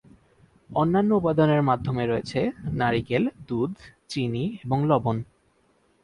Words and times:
অন্যান্য 0.69 1.11
উপাদানের 1.13 1.61
মধ্যে 1.63 2.03
রয়েছে 2.05 2.39
নারিকেল, 2.73 3.23
দুধ, 3.47 3.71
চিনি 4.09 4.45
এবং 4.65 4.77
লবণ। 4.85 5.17